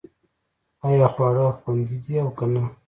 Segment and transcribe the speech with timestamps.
[0.87, 2.63] ایا خواړه خوندي دي او که نه